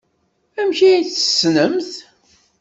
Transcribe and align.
Amek 0.59 0.79
ay 0.89 1.01
tt-tessnemt? 1.05 1.89